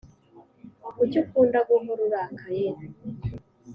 [0.97, 2.69] Kuki ukunda guhora urakaye